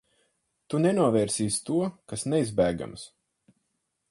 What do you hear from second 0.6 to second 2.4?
Tu nenovērsīsi to, kas